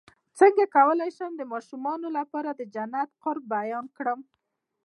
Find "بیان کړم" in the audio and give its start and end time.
3.55-4.19